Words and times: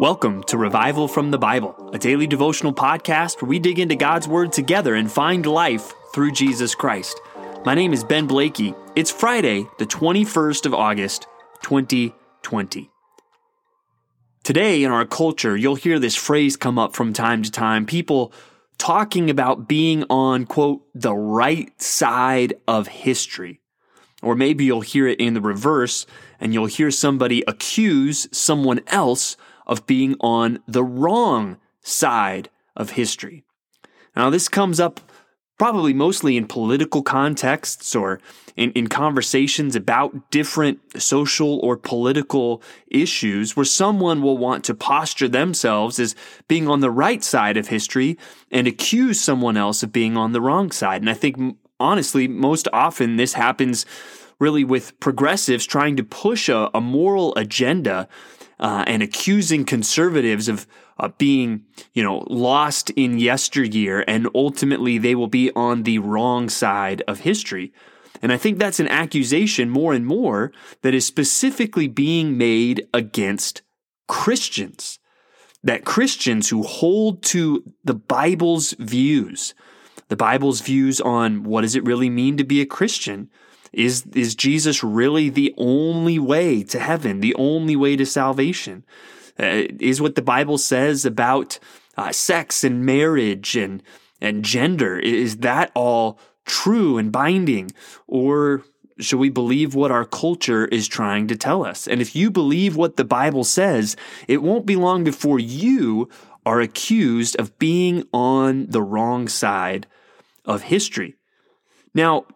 Welcome 0.00 0.44
to 0.44 0.56
Revival 0.56 1.08
from 1.08 1.32
the 1.32 1.38
Bible, 1.38 1.90
a 1.92 1.98
daily 1.98 2.28
devotional 2.28 2.72
podcast 2.72 3.42
where 3.42 3.48
we 3.48 3.58
dig 3.58 3.80
into 3.80 3.96
God's 3.96 4.28
Word 4.28 4.52
together 4.52 4.94
and 4.94 5.10
find 5.10 5.44
life 5.44 5.92
through 6.14 6.30
Jesus 6.30 6.72
Christ. 6.76 7.20
My 7.64 7.74
name 7.74 7.92
is 7.92 8.04
Ben 8.04 8.28
Blakey. 8.28 8.76
It's 8.94 9.10
Friday, 9.10 9.66
the 9.80 9.86
21st 9.86 10.66
of 10.66 10.74
August, 10.74 11.26
2020. 11.62 12.88
Today, 14.44 14.84
in 14.84 14.92
our 14.92 15.04
culture, 15.04 15.56
you'll 15.56 15.74
hear 15.74 15.98
this 15.98 16.14
phrase 16.14 16.56
come 16.56 16.78
up 16.78 16.94
from 16.94 17.12
time 17.12 17.42
to 17.42 17.50
time. 17.50 17.84
People 17.84 18.32
talking 18.78 19.28
about 19.28 19.66
being 19.66 20.04
on, 20.08 20.46
quote, 20.46 20.82
the 20.94 21.12
right 21.12 21.72
side 21.82 22.54
of 22.68 22.86
history. 22.86 23.60
Or 24.22 24.36
maybe 24.36 24.64
you'll 24.64 24.80
hear 24.82 25.08
it 25.08 25.18
in 25.18 25.34
the 25.34 25.40
reverse 25.40 26.06
and 26.38 26.54
you'll 26.54 26.66
hear 26.66 26.92
somebody 26.92 27.42
accuse 27.48 28.28
someone 28.30 28.80
else 28.86 29.36
of 29.68 29.86
being 29.86 30.16
on 30.20 30.60
the 30.66 30.84
wrong 30.84 31.58
side 31.82 32.48
of 32.76 32.90
history. 32.90 33.44
Now, 34.16 34.30
this 34.30 34.48
comes 34.48 34.80
up 34.80 35.00
probably 35.58 35.92
mostly 35.92 36.36
in 36.36 36.46
political 36.46 37.02
contexts 37.02 37.94
or 37.94 38.20
in, 38.56 38.70
in 38.72 38.86
conversations 38.86 39.74
about 39.74 40.30
different 40.30 40.78
social 41.00 41.58
or 41.58 41.76
political 41.76 42.62
issues 42.86 43.56
where 43.56 43.64
someone 43.64 44.22
will 44.22 44.38
want 44.38 44.64
to 44.64 44.74
posture 44.74 45.28
themselves 45.28 45.98
as 45.98 46.14
being 46.46 46.68
on 46.68 46.80
the 46.80 46.90
right 46.90 47.24
side 47.24 47.56
of 47.56 47.68
history 47.68 48.16
and 48.52 48.66
accuse 48.66 49.20
someone 49.20 49.56
else 49.56 49.82
of 49.82 49.92
being 49.92 50.16
on 50.16 50.32
the 50.32 50.40
wrong 50.40 50.70
side. 50.70 51.02
And 51.02 51.10
I 51.10 51.14
think, 51.14 51.56
honestly, 51.80 52.28
most 52.28 52.68
often 52.72 53.16
this 53.16 53.32
happens 53.32 53.84
really 54.38 54.62
with 54.62 54.98
progressives 55.00 55.66
trying 55.66 55.96
to 55.96 56.04
push 56.04 56.48
a, 56.48 56.70
a 56.72 56.80
moral 56.80 57.34
agenda 57.34 58.08
uh, 58.60 58.84
and 58.86 59.02
accusing 59.02 59.64
conservatives 59.64 60.48
of 60.48 60.66
uh, 60.98 61.08
being, 61.18 61.64
you 61.92 62.02
know, 62.02 62.24
lost 62.28 62.90
in 62.90 63.18
yesteryear, 63.18 64.04
and 64.08 64.28
ultimately 64.34 64.98
they 64.98 65.14
will 65.14 65.28
be 65.28 65.50
on 65.54 65.84
the 65.84 65.98
wrong 65.98 66.48
side 66.48 67.02
of 67.06 67.20
history. 67.20 67.72
And 68.20 68.32
I 68.32 68.36
think 68.36 68.58
that's 68.58 68.80
an 68.80 68.88
accusation 68.88 69.70
more 69.70 69.92
and 69.92 70.04
more 70.04 70.52
that 70.82 70.94
is 70.94 71.06
specifically 71.06 71.86
being 71.86 72.36
made 72.36 72.88
against 72.92 73.62
Christians. 74.08 74.98
That 75.62 75.84
Christians 75.84 76.48
who 76.48 76.62
hold 76.62 77.22
to 77.24 77.64
the 77.84 77.94
Bible's 77.94 78.74
views, 78.78 79.54
the 80.08 80.16
Bible's 80.16 80.60
views 80.60 81.00
on 81.00 81.44
what 81.44 81.62
does 81.62 81.76
it 81.76 81.84
really 81.84 82.10
mean 82.10 82.36
to 82.36 82.44
be 82.44 82.60
a 82.60 82.66
Christian, 82.66 83.28
is, 83.72 84.04
is 84.14 84.34
Jesus 84.34 84.82
really 84.82 85.28
the 85.28 85.54
only 85.56 86.18
way 86.18 86.62
to 86.64 86.78
heaven, 86.78 87.20
the 87.20 87.34
only 87.34 87.76
way 87.76 87.96
to 87.96 88.06
salvation? 88.06 88.84
Uh, 89.38 89.68
is 89.80 90.00
what 90.00 90.14
the 90.14 90.22
Bible 90.22 90.58
says 90.58 91.04
about 91.04 91.58
uh, 91.96 92.12
sex 92.12 92.64
and 92.64 92.84
marriage 92.84 93.56
and, 93.56 93.82
and 94.20 94.44
gender, 94.44 94.98
is 94.98 95.38
that 95.38 95.70
all 95.74 96.18
true 96.44 96.98
and 96.98 97.12
binding? 97.12 97.70
Or 98.06 98.62
should 99.00 99.18
we 99.18 99.30
believe 99.30 99.74
what 99.74 99.90
our 99.90 100.04
culture 100.04 100.66
is 100.66 100.88
trying 100.88 101.28
to 101.28 101.36
tell 101.36 101.64
us? 101.64 101.86
And 101.86 102.00
if 102.00 102.16
you 102.16 102.30
believe 102.30 102.76
what 102.76 102.96
the 102.96 103.04
Bible 103.04 103.44
says, 103.44 103.96
it 104.26 104.42
won't 104.42 104.66
be 104.66 104.76
long 104.76 105.04
before 105.04 105.38
you 105.38 106.08
are 106.44 106.60
accused 106.60 107.36
of 107.36 107.58
being 107.58 108.04
on 108.12 108.66
the 108.68 108.82
wrong 108.82 109.28
side 109.28 109.86
of 110.44 110.62
history. 110.62 111.14
Now, 111.94 112.26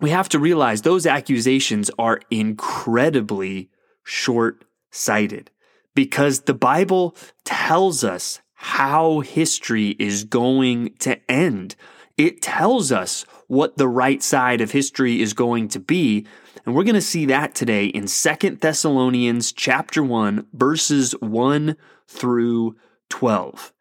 we 0.00 0.10
have 0.10 0.28
to 0.30 0.38
realize 0.38 0.82
those 0.82 1.06
accusations 1.06 1.90
are 1.98 2.20
incredibly 2.30 3.70
short 4.02 4.64
sighted 4.90 5.50
because 5.94 6.40
the 6.42 6.54
Bible 6.54 7.14
tells 7.44 8.02
us 8.02 8.40
how 8.54 9.20
history 9.20 9.90
is 9.98 10.24
going 10.24 10.94
to 10.98 11.18
end. 11.30 11.76
It 12.16 12.42
tells 12.42 12.92
us 12.92 13.24
what 13.46 13.76
the 13.76 13.88
right 13.88 14.22
side 14.22 14.60
of 14.60 14.72
history 14.72 15.20
is 15.20 15.32
going 15.32 15.68
to 15.68 15.80
be. 15.80 16.26
And 16.64 16.74
we're 16.74 16.84
going 16.84 16.94
to 16.94 17.00
see 17.00 17.24
that 17.26 17.54
today 17.54 17.86
in 17.86 18.06
Second 18.06 18.60
Thessalonians 18.60 19.52
chapter 19.52 20.02
1 20.02 20.46
verses 20.52 21.12
1 21.20 21.76
through 22.06 22.76
12. 23.08 23.72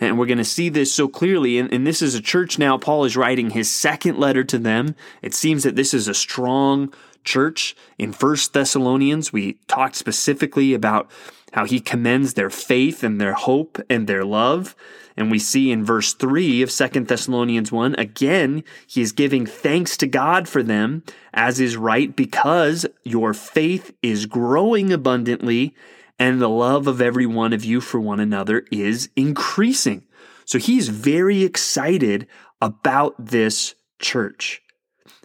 And 0.00 0.18
we're 0.18 0.26
going 0.26 0.38
to 0.38 0.44
see 0.44 0.68
this 0.68 0.92
so 0.92 1.08
clearly. 1.08 1.58
And, 1.58 1.72
and, 1.72 1.86
this 1.86 2.02
is 2.02 2.14
a 2.14 2.20
church 2.20 2.58
now. 2.58 2.76
Paul 2.76 3.04
is 3.04 3.16
writing 3.16 3.50
his 3.50 3.70
second 3.70 4.18
letter 4.18 4.44
to 4.44 4.58
them. 4.58 4.94
It 5.22 5.34
seems 5.34 5.62
that 5.62 5.76
this 5.76 5.94
is 5.94 6.08
a 6.08 6.14
strong 6.14 6.92
church. 7.24 7.74
In 7.98 8.12
First 8.12 8.52
Thessalonians, 8.52 9.32
we 9.32 9.54
talked 9.68 9.96
specifically 9.96 10.74
about 10.74 11.10
how 11.52 11.64
he 11.64 11.80
commends 11.80 12.34
their 12.34 12.50
faith 12.50 13.02
and 13.02 13.20
their 13.20 13.32
hope 13.32 13.80
and 13.88 14.06
their 14.06 14.24
love. 14.24 14.76
And 15.16 15.30
we 15.30 15.38
see 15.38 15.70
in 15.70 15.84
verse 15.84 16.12
3 16.12 16.60
of 16.60 16.70
Second 16.70 17.08
Thessalonians 17.08 17.72
1, 17.72 17.94
again, 17.94 18.62
he 18.86 19.00
is 19.00 19.12
giving 19.12 19.46
thanks 19.46 19.96
to 19.96 20.06
God 20.06 20.46
for 20.48 20.62
them, 20.62 21.02
as 21.32 21.58
is 21.58 21.76
right, 21.76 22.14
because 22.14 22.84
your 23.02 23.32
faith 23.32 23.94
is 24.02 24.26
growing 24.26 24.92
abundantly 24.92 25.74
and 26.18 26.40
the 26.40 26.48
love 26.48 26.86
of 26.86 27.00
every 27.00 27.26
one 27.26 27.52
of 27.52 27.64
you 27.64 27.80
for 27.80 28.00
one 28.00 28.20
another 28.20 28.64
is 28.70 29.10
increasing. 29.16 30.04
So 30.44 30.58
he's 30.58 30.88
very 30.88 31.42
excited 31.42 32.26
about 32.60 33.14
this 33.18 33.74
church. 33.98 34.62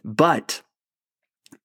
But 0.03 0.62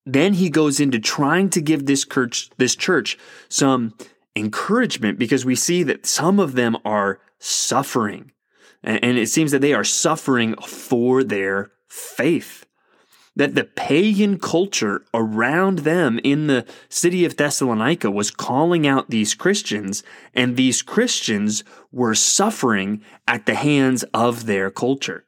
then 0.04 0.34
he 0.34 0.50
goes 0.50 0.78
into 0.78 1.00
trying 1.00 1.50
to 1.50 1.60
give 1.60 1.86
this 1.86 2.04
church, 2.04 2.50
this 2.58 2.76
church 2.76 3.18
some 3.48 3.94
encouragement 4.36 5.18
because 5.18 5.44
we 5.44 5.56
see 5.56 5.82
that 5.82 6.06
some 6.06 6.38
of 6.38 6.52
them 6.52 6.76
are 6.84 7.20
suffering. 7.38 8.32
And 8.84 9.18
it 9.18 9.28
seems 9.28 9.50
that 9.50 9.62
they 9.62 9.74
are 9.74 9.82
suffering 9.82 10.54
for 10.62 11.24
their 11.24 11.72
faith 11.88 12.65
that 13.36 13.54
the 13.54 13.64
pagan 13.64 14.38
culture 14.38 15.04
around 15.12 15.80
them 15.80 16.18
in 16.24 16.46
the 16.46 16.64
city 16.88 17.24
of 17.24 17.36
Thessalonica 17.36 18.10
was 18.10 18.30
calling 18.30 18.86
out 18.86 19.10
these 19.10 19.34
Christians, 19.34 20.02
and 20.34 20.56
these 20.56 20.82
Christians 20.82 21.62
were 21.92 22.14
suffering 22.14 23.02
at 23.28 23.44
the 23.44 23.54
hands 23.54 24.04
of 24.14 24.46
their 24.46 24.70
culture. 24.70 25.24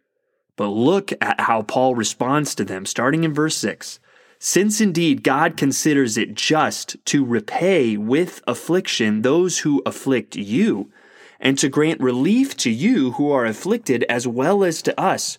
But 0.57 0.69
look 0.69 1.13
at 1.21 1.43
how 1.43 1.63
Paul 1.63 1.95
responds 1.95 2.55
to 2.57 2.65
them, 2.65 2.87
starting 2.87 3.25
in 3.25 3.35
verse 3.35 3.57
6. 3.59 4.01
Since 4.41 4.81
indeed 4.81 5.23
God 5.23 5.57
considers 5.57 6.17
it 6.17 6.35
just 6.35 6.97
to 7.07 7.25
repay 7.25 7.97
with 7.97 8.41
affliction 8.47 9.23
those 9.23 9.59
who 9.59 9.83
afflict 9.85 10.35
you, 10.35 10.91
and 11.41 11.59
to 11.59 11.69
grant 11.69 12.01
relief 12.01 12.57
to 12.57 12.71
you 12.71 13.13
who 13.13 13.31
are 13.31 13.45
afflicted 13.45 14.05
as 14.09 14.27
well 14.27 14.65
as 14.65 14.83
to 14.83 15.01
us 15.01 15.39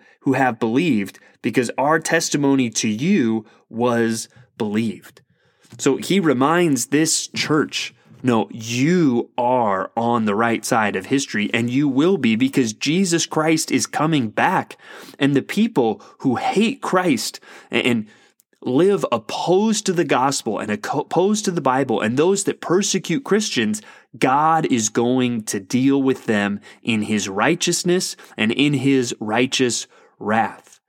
who 0.21 0.33
have 0.33 0.59
believed, 0.59 1.19
because 1.41 1.71
our 1.77 1.99
testimony 1.99 2.69
to 2.69 2.87
you 2.87 3.45
was 3.69 4.29
believed. 4.57 5.21
So 5.77 5.97
he 5.97 6.19
reminds 6.19 6.87
this 6.87 7.27
church 7.27 7.93
no, 8.23 8.47
you 8.51 9.31
are 9.37 9.91
on 9.97 10.25
the 10.25 10.35
right 10.35 10.63
side 10.63 10.95
of 10.95 11.07
history 11.07 11.49
and 11.53 11.69
you 11.69 11.87
will 11.87 12.17
be 12.17 12.35
because 12.35 12.73
Jesus 12.73 13.25
Christ 13.25 13.71
is 13.71 13.87
coming 13.87 14.29
back. 14.29 14.77
And 15.17 15.35
the 15.35 15.41
people 15.41 16.01
who 16.19 16.35
hate 16.35 16.81
Christ 16.81 17.39
and 17.71 18.07
live 18.63 19.03
opposed 19.11 19.87
to 19.87 19.93
the 19.93 20.03
gospel 20.03 20.59
and 20.59 20.69
opposed 20.69 21.45
to 21.45 21.51
the 21.51 21.61
Bible 21.61 21.99
and 21.99 22.15
those 22.15 22.43
that 22.43 22.61
persecute 22.61 23.23
Christians, 23.23 23.81
God 24.17 24.67
is 24.67 24.89
going 24.89 25.43
to 25.45 25.59
deal 25.59 26.01
with 26.01 26.27
them 26.27 26.59
in 26.83 27.03
his 27.03 27.27
righteousness 27.27 28.15
and 28.37 28.51
in 28.51 28.73
his 28.73 29.15
righteous 29.19 29.87
wrath. 30.21 30.79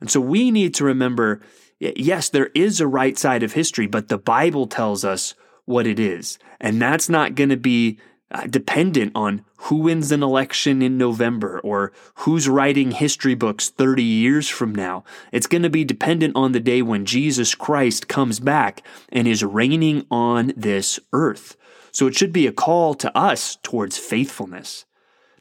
And 0.00 0.10
so 0.10 0.20
we 0.20 0.50
need 0.50 0.74
to 0.74 0.84
remember 0.84 1.40
yes, 1.80 2.28
there 2.28 2.50
is 2.54 2.80
a 2.80 2.86
right 2.86 3.18
side 3.18 3.42
of 3.42 3.52
history, 3.52 3.86
but 3.86 4.08
the 4.08 4.18
Bible 4.18 4.66
tells 4.66 5.04
us 5.04 5.34
what 5.64 5.86
it 5.86 5.98
is. 5.98 6.38
And 6.60 6.80
that's 6.80 7.08
not 7.08 7.34
going 7.34 7.50
to 7.50 7.56
be 7.56 7.98
uh, 8.30 8.46
dependent 8.46 9.12
on 9.14 9.44
who 9.56 9.76
wins 9.76 10.10
an 10.10 10.22
election 10.22 10.82
in 10.82 10.98
November 10.98 11.60
or 11.60 11.92
who's 12.16 12.48
writing 12.48 12.90
history 12.90 13.34
books 13.34 13.68
30 13.68 14.02
years 14.02 14.48
from 14.48 14.74
now. 14.74 15.04
It's 15.32 15.46
going 15.46 15.62
to 15.62 15.70
be 15.70 15.84
dependent 15.84 16.36
on 16.36 16.52
the 16.52 16.60
day 16.60 16.82
when 16.82 17.06
Jesus 17.06 17.54
Christ 17.54 18.08
comes 18.08 18.40
back 18.40 18.82
and 19.10 19.28
is 19.28 19.44
reigning 19.44 20.06
on 20.10 20.52
this 20.56 20.98
earth. 21.12 21.56
So 21.92 22.06
it 22.06 22.16
should 22.16 22.32
be 22.32 22.46
a 22.46 22.52
call 22.52 22.94
to 22.94 23.16
us 23.16 23.56
towards 23.62 23.98
faithfulness. 23.98 24.84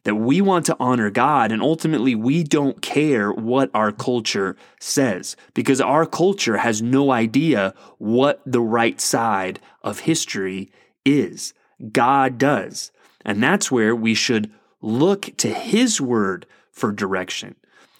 That 0.03 0.15
we 0.15 0.41
want 0.41 0.65
to 0.65 0.77
honor 0.79 1.09
God 1.09 1.51
and 1.51 1.61
ultimately 1.61 2.15
we 2.15 2.43
don't 2.43 2.81
care 2.81 3.31
what 3.31 3.69
our 3.73 3.91
culture 3.91 4.55
says 4.79 5.35
because 5.53 5.79
our 5.79 6.05
culture 6.05 6.57
has 6.57 6.81
no 6.81 7.11
idea 7.11 7.73
what 7.97 8.41
the 8.45 8.61
right 8.61 8.99
side 8.99 9.59
of 9.81 9.99
history 9.99 10.69
is. 11.05 11.53
God 11.91 12.37
does. 12.37 12.91
And 13.25 13.41
that's 13.41 13.71
where 13.71 13.95
we 13.95 14.13
should 14.13 14.51
look 14.81 15.35
to 15.37 15.53
His 15.53 15.99
word 15.99 16.45
for 16.71 16.91
direction. 16.91 17.55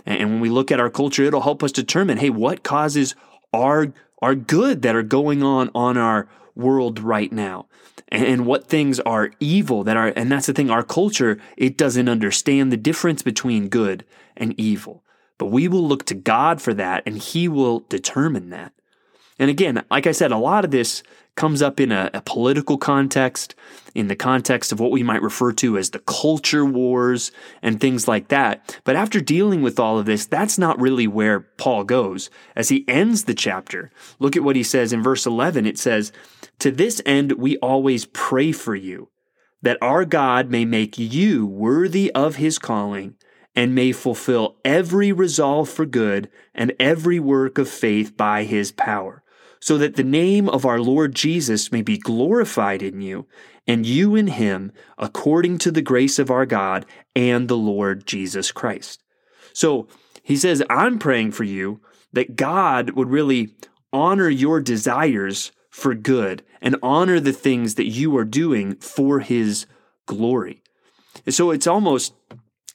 And 0.06 0.32
when 0.32 0.40
we 0.42 0.50
look 0.50 0.72
at 0.72 0.80
our 0.80 0.90
culture, 0.90 1.24
it'll 1.24 1.42
help 1.42 1.64
us 1.64 1.72
determine, 1.72 2.18
hey, 2.18 2.30
what 2.30 2.64
causes 2.64 3.16
are 3.54 3.94
are 4.22 4.36
good 4.36 4.82
that 4.82 4.96
are 4.96 5.04
going 5.04 5.44
on 5.44 5.70
on 5.76 5.98
our 5.98 6.28
world 6.56 7.00
right 7.00 7.32
now 7.32 7.66
and 8.10 8.46
what 8.46 8.68
things 8.68 9.00
are 9.02 9.32
evil 9.40 9.84
that 9.84 9.98
are 9.98 10.14
and 10.16 10.32
that's 10.32 10.48
the 10.48 10.54
thing 10.54 10.70
our 10.70 10.84
culture 10.84 11.40
it 11.58 11.78
doesn't 11.78 12.10
understand 12.10 12.72
the 12.72 12.78
difference 12.78 13.24
between 13.24 13.70
good 13.70 14.06
and 14.38 14.58
evil 14.60 15.04
but 15.38 15.48
we 15.48 15.68
will 15.68 15.86
look 15.86 16.06
to 16.06 16.14
God 16.14 16.62
for 16.62 16.74
that 16.76 17.04
and 17.06 17.18
he 17.18 17.48
will 17.48 17.80
determine 17.90 18.50
that 18.52 18.74
and 19.40 19.50
again 19.50 19.84
like 19.90 20.06
i 20.06 20.12
said 20.12 20.32
a 20.32 20.38
lot 20.38 20.64
of 20.64 20.72
this 20.72 21.02
comes 21.36 21.62
up 21.62 21.80
in 21.80 21.92
a, 21.92 22.10
a, 22.14 22.22
political 22.22 22.78
context, 22.78 23.56
in 23.96 24.08
the 24.08 24.16
context 24.16 24.72
of 24.72 24.80
what 24.80 24.92
we 24.92 25.02
might 25.02 25.22
refer 25.22 25.52
to 25.52 25.78
as 25.78 25.90
the 25.90 26.00
culture 26.00 26.66
wars 26.66 27.32
and 27.62 27.80
things 27.80 28.08
like 28.08 28.28
that. 28.28 28.80
But 28.84 28.96
after 28.96 29.20
dealing 29.20 29.62
with 29.62 29.80
all 29.80 29.98
of 29.98 30.06
this, 30.06 30.26
that's 30.26 30.58
not 30.58 30.80
really 30.80 31.08
where 31.08 31.40
Paul 31.40 31.84
goes. 31.86 32.30
As 32.56 32.70
he 32.70 32.86
ends 32.88 33.24
the 33.24 33.34
chapter, 33.34 33.92
look 34.20 34.36
at 34.36 34.44
what 34.44 34.56
he 34.56 34.64
says 34.64 34.94
in 34.94 35.02
verse 35.02 35.26
11. 35.26 35.66
It 35.66 35.80
says, 35.80 36.12
To 36.64 36.72
this 36.72 37.02
end 37.06 37.34
we 37.34 37.58
always 37.58 38.06
pray 38.06 38.54
for 38.54 38.74
you, 38.74 39.10
that 39.62 39.78
our 39.82 40.06
God 40.06 40.50
may 40.50 40.64
make 40.64 40.98
you 40.98 41.46
worthy 41.46 42.10
of 42.14 42.38
his 42.38 42.58
calling 42.58 43.16
and 43.54 43.76
may 43.76 43.92
fulfill 43.92 44.56
every 44.64 45.12
resolve 45.12 45.68
for 45.68 45.86
good 45.86 46.30
and 46.56 46.72
every 46.80 47.20
work 47.20 47.58
of 47.58 47.68
faith 47.68 48.16
by 48.16 48.46
his 48.46 48.72
power 48.72 49.24
so 49.60 49.78
that 49.78 49.98
the 49.98 50.06
name 50.06 50.48
of 50.48 50.66
our 50.66 50.80
Lord 50.80 51.14
Jesus 51.14 51.70
may 51.70 51.82
be 51.82 51.98
glorified 51.98 52.82
in 52.82 53.02
you, 53.02 53.28
and 53.68 53.86
you 53.86 54.16
in 54.16 54.28
him, 54.28 54.72
according 54.98 55.58
to 55.58 55.72
the 55.72 55.82
grace 55.82 56.18
of 56.18 56.32
our 56.32 56.46
God 56.46 56.86
and 57.14 57.50
the 57.50 57.58
Lord 57.58 58.08
Jesus 58.08 58.54
Christ. 58.54 59.04
So 59.52 59.90
he 60.22 60.38
says, 60.38 60.64
I'm 60.70 60.98
praying 60.98 61.34
for 61.34 61.44
you 61.44 61.82
that 62.14 62.38
God 62.38 62.92
would 62.92 63.10
really 63.10 63.54
honor 63.92 64.30
your 64.30 64.62
desires 64.62 65.52
for 65.74 65.96
good 65.96 66.44
and 66.62 66.78
honor 66.84 67.20
the 67.20 67.34
things 67.34 67.76
that 67.76 67.88
you 67.88 68.16
are 68.16 68.24
doing 68.24 68.76
for 68.76 69.22
his 69.22 69.66
glory. 70.06 70.62
so 71.30 71.50
it's 71.50 71.66
almost 71.66 72.14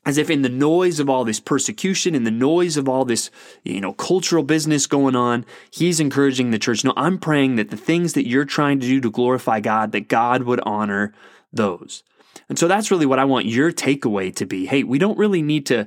as 0.05 0.19
if 0.19 0.29
in 0.29 0.43
the 0.43 0.49
noise 0.49 0.99
of 0.99 1.09
all 1.09 1.25
this 1.25 1.39
persecution, 1.39 2.17
in 2.17 2.25
the 2.25 2.31
noise 2.31 2.77
of 2.77 2.89
all 2.89 3.05
this, 3.05 3.31
you 3.63 3.81
know, 3.81 3.93
cultural 3.93 4.43
business 4.43 4.89
going 4.89 5.15
on, 5.15 5.47
he's 5.71 6.01
encouraging 6.01 6.51
the 6.51 6.59
church. 6.59 6.85
No, 6.85 6.93
I'm 6.97 7.19
praying 7.19 7.55
that 7.55 7.71
the 7.71 7.77
things 7.77 8.15
that 8.15 8.27
you're 8.27 8.45
trying 8.45 8.81
to 8.81 8.87
do 8.87 9.01
to 9.01 9.11
glorify 9.11 9.61
God, 9.61 9.93
that 9.93 10.09
God 10.09 10.43
would 10.43 10.61
honor 10.65 11.15
those. 11.53 12.03
And 12.49 12.59
so 12.59 12.67
that's 12.67 12.91
really 12.91 13.07
what 13.07 13.21
I 13.21 13.25
want 13.27 13.47
your 13.47 13.71
takeaway 13.71 14.35
to 14.35 14.45
be. 14.45 14.67
Hey, 14.67 14.83
we 14.83 14.99
don't 14.99 15.19
really 15.19 15.43
need 15.43 15.67
to 15.67 15.87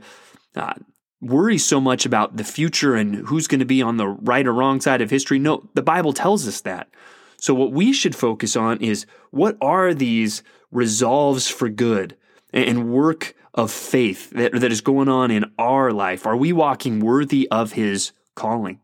uh, 0.55 0.75
worry 1.21 1.57
so 1.57 1.79
much 1.79 2.05
about 2.05 2.37
the 2.37 2.43
future 2.43 2.95
and 2.95 3.27
who's 3.27 3.47
going 3.47 3.59
to 3.59 3.65
be 3.65 3.81
on 3.81 3.97
the 3.97 4.07
right 4.07 4.47
or 4.47 4.53
wrong 4.53 4.81
side 4.81 5.01
of 5.01 5.09
history. 5.09 5.39
No, 5.39 5.69
the 5.75 5.83
Bible 5.83 6.13
tells 6.13 6.47
us 6.47 6.61
that. 6.61 6.89
So 7.37 7.53
what 7.53 7.71
we 7.71 7.93
should 7.93 8.15
focus 8.15 8.55
on 8.55 8.77
is 8.81 9.05
what 9.29 9.57
are 9.61 9.93
these 9.93 10.43
resolves 10.71 11.47
for 11.47 11.69
good 11.69 12.17
and 12.53 12.91
work 12.91 13.35
of 13.53 13.71
faith 13.71 14.29
that, 14.31 14.53
that 14.53 14.71
is 14.71 14.81
going 14.81 15.09
on 15.09 15.31
in 15.31 15.51
our 15.57 15.91
life? 15.91 16.25
Are 16.25 16.37
we 16.37 16.53
walking 16.53 16.99
worthy 16.99 17.47
of 17.49 17.73
His 17.73 18.11
calling? 18.35 18.79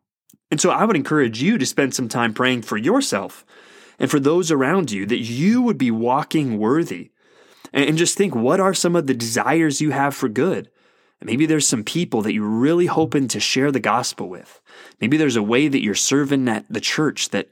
And 0.49 0.61
so 0.61 0.69
I 0.69 0.85
would 0.85 0.95
encourage 0.95 1.41
you 1.41 1.57
to 1.57 1.65
spend 1.65 1.93
some 1.93 2.07
time 2.07 2.33
praying 2.33 2.61
for 2.63 2.77
yourself 2.77 3.45
and 3.99 4.09
for 4.09 4.19
those 4.19 4.51
around 4.51 4.91
you 4.91 5.05
that 5.05 5.19
you 5.19 5.61
would 5.61 5.77
be 5.77 5.91
walking 5.91 6.57
worthy. 6.57 7.11
And 7.73 7.97
just 7.97 8.17
think 8.17 8.33
what 8.33 8.59
are 8.59 8.73
some 8.73 8.95
of 8.95 9.07
the 9.07 9.13
desires 9.13 9.81
you 9.81 9.91
have 9.91 10.15
for 10.15 10.29
good? 10.29 10.69
Maybe 11.21 11.45
there's 11.45 11.67
some 11.67 11.83
people 11.83 12.21
that 12.21 12.33
you're 12.33 12.47
really 12.47 12.85
hoping 12.85 13.27
to 13.29 13.39
share 13.39 13.71
the 13.71 13.79
gospel 13.79 14.29
with. 14.29 14.61
Maybe 15.01 15.17
there's 15.17 15.35
a 15.35 15.43
way 15.43 15.67
that 15.67 15.83
you're 15.83 15.95
serving 15.95 16.47
at 16.47 16.65
the 16.69 16.79
church 16.79 17.29
that 17.29 17.49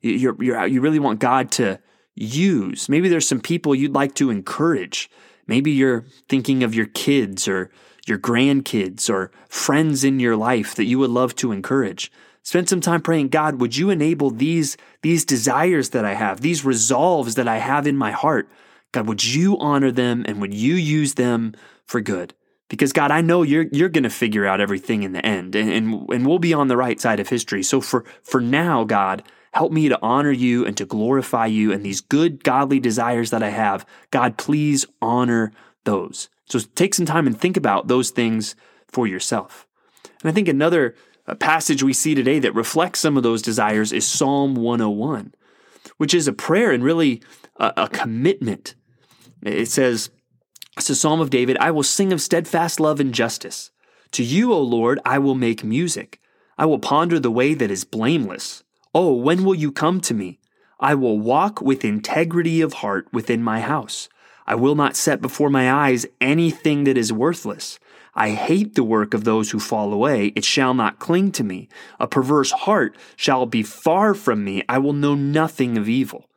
you're, 0.00 0.36
you're, 0.42 0.66
you 0.66 0.80
really 0.80 0.98
want 0.98 1.18
God 1.18 1.50
to 1.52 1.80
use. 2.14 2.88
Maybe 2.88 3.08
there's 3.08 3.28
some 3.28 3.40
people 3.40 3.74
you'd 3.74 3.94
like 3.94 4.14
to 4.14 4.30
encourage 4.30 5.10
Maybe 5.50 5.72
you're 5.72 6.04
thinking 6.28 6.62
of 6.62 6.76
your 6.76 6.86
kids 6.86 7.48
or 7.48 7.72
your 8.06 8.18
grandkids 8.18 9.10
or 9.10 9.32
friends 9.48 10.04
in 10.04 10.20
your 10.20 10.36
life 10.36 10.76
that 10.76 10.84
you 10.84 11.00
would 11.00 11.10
love 11.10 11.34
to 11.36 11.50
encourage. 11.50 12.12
Spend 12.44 12.68
some 12.68 12.80
time 12.80 13.02
praying, 13.02 13.30
God, 13.30 13.60
would 13.60 13.76
you 13.76 13.90
enable 13.90 14.30
these, 14.30 14.76
these 15.02 15.24
desires 15.24 15.90
that 15.90 16.04
I 16.04 16.14
have, 16.14 16.40
these 16.40 16.64
resolves 16.64 17.34
that 17.34 17.48
I 17.48 17.58
have 17.58 17.88
in 17.88 17.96
my 17.96 18.12
heart? 18.12 18.48
God, 18.92 19.08
would 19.08 19.24
you 19.24 19.58
honor 19.58 19.90
them 19.90 20.24
and 20.28 20.40
would 20.40 20.54
you 20.54 20.76
use 20.76 21.14
them 21.14 21.56
for 21.84 22.00
good? 22.00 22.32
Because 22.70 22.94
God, 22.94 23.10
I 23.10 23.20
know 23.20 23.42
you're 23.42 23.66
you're 23.72 23.90
going 23.90 24.04
to 24.04 24.10
figure 24.10 24.46
out 24.46 24.62
everything 24.62 25.02
in 25.02 25.12
the 25.12 25.24
end, 25.24 25.54
and, 25.54 25.70
and 25.70 26.08
and 26.10 26.26
we'll 26.26 26.38
be 26.38 26.54
on 26.54 26.68
the 26.68 26.76
right 26.78 26.98
side 26.98 27.20
of 27.20 27.28
history. 27.28 27.62
So 27.62 27.82
for 27.82 28.06
for 28.22 28.40
now, 28.40 28.84
God, 28.84 29.22
Help 29.52 29.72
me 29.72 29.88
to 29.88 29.98
honor 30.00 30.30
you 30.30 30.64
and 30.64 30.76
to 30.76 30.86
glorify 30.86 31.46
you 31.46 31.72
and 31.72 31.84
these 31.84 32.00
good 32.00 32.44
godly 32.44 32.78
desires 32.78 33.30
that 33.30 33.42
I 33.42 33.50
have. 33.50 33.84
God, 34.10 34.38
please 34.38 34.86
honor 35.02 35.52
those. 35.84 36.28
So 36.46 36.60
take 36.60 36.94
some 36.94 37.06
time 37.06 37.26
and 37.26 37.38
think 37.38 37.56
about 37.56 37.88
those 37.88 38.10
things 38.10 38.54
for 38.86 39.06
yourself. 39.06 39.66
And 40.22 40.30
I 40.30 40.32
think 40.32 40.46
another 40.46 40.94
uh, 41.26 41.34
passage 41.34 41.82
we 41.82 41.92
see 41.92 42.14
today 42.14 42.38
that 42.38 42.54
reflects 42.54 43.00
some 43.00 43.16
of 43.16 43.22
those 43.22 43.42
desires 43.42 43.92
is 43.92 44.06
Psalm 44.06 44.54
101, 44.54 45.34
which 45.96 46.14
is 46.14 46.28
a 46.28 46.32
prayer 46.32 46.70
and 46.70 46.84
really 46.84 47.20
a, 47.56 47.72
a 47.76 47.88
commitment. 47.88 48.76
It 49.42 49.66
says, 49.66 50.10
it's 50.76 50.88
a 50.88 50.94
psalm 50.94 51.20
of 51.20 51.30
David 51.30 51.58
I 51.58 51.70
will 51.72 51.82
sing 51.82 52.12
of 52.12 52.22
steadfast 52.22 52.80
love 52.80 53.00
and 53.00 53.12
justice. 53.12 53.70
To 54.12 54.22
you, 54.22 54.52
O 54.52 54.60
Lord, 54.60 54.98
I 55.04 55.18
will 55.18 55.34
make 55.34 55.62
music. 55.62 56.20
I 56.56 56.66
will 56.66 56.78
ponder 56.78 57.18
the 57.18 57.30
way 57.30 57.54
that 57.54 57.70
is 57.70 57.84
blameless. 57.84 58.62
Oh, 58.94 59.12
when 59.14 59.44
will 59.44 59.54
you 59.54 59.72
come 59.72 60.00
to 60.00 60.14
me? 60.14 60.38
I 60.80 60.94
will 60.94 61.18
walk 61.18 61.60
with 61.60 61.84
integrity 61.84 62.60
of 62.60 62.74
heart 62.74 63.08
within 63.12 63.42
my 63.42 63.60
house. 63.60 64.08
I 64.46 64.54
will 64.54 64.74
not 64.74 64.96
set 64.96 65.20
before 65.20 65.50
my 65.50 65.70
eyes 65.70 66.06
anything 66.20 66.84
that 66.84 66.96
is 66.96 67.12
worthless. 67.12 67.78
I 68.14 68.30
hate 68.30 68.74
the 68.74 68.82
work 68.82 69.12
of 69.12 69.24
those 69.24 69.50
who 69.50 69.60
fall 69.60 69.92
away. 69.92 70.32
It 70.34 70.44
shall 70.44 70.72
not 70.72 70.98
cling 70.98 71.32
to 71.32 71.44
me. 71.44 71.68
A 72.00 72.08
perverse 72.08 72.52
heart 72.52 72.96
shall 73.16 73.44
be 73.44 73.62
far 73.62 74.14
from 74.14 74.44
me. 74.44 74.62
I 74.68 74.78
will 74.78 74.94
know 74.94 75.14
nothing 75.14 75.76
of 75.76 75.88
evil. 75.88 76.29